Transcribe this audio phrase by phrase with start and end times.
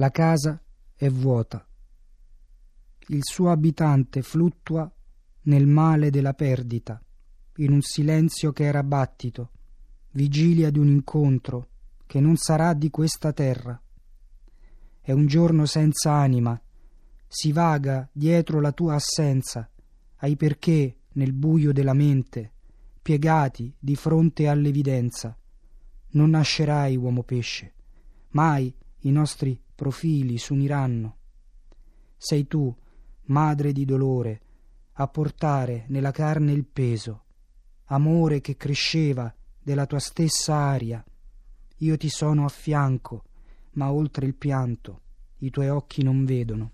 [0.00, 0.62] La casa
[0.94, 1.66] è vuota.
[3.08, 4.88] Il suo abitante fluttua
[5.42, 7.02] nel male della perdita,
[7.56, 9.50] in un silenzio che era battito,
[10.12, 11.70] vigilia di un incontro
[12.06, 13.80] che non sarà di questa terra.
[15.00, 16.60] È un giorno senza anima,
[17.26, 19.68] si vaga dietro la tua assenza,
[20.18, 22.52] ai perché nel buio della mente,
[23.02, 25.36] piegati di fronte all'evidenza.
[26.10, 27.74] Non nascerai, uomo pesce,
[28.28, 31.18] mai i nostri profili s'uniranno.
[32.16, 32.74] Sei tu,
[33.26, 34.40] madre di dolore,
[34.94, 37.22] a portare nella carne il peso,
[37.84, 41.04] amore che cresceva della tua stessa aria.
[41.76, 43.22] Io ti sono a fianco,
[43.74, 45.02] ma oltre il pianto
[45.38, 46.72] i tuoi occhi non vedono.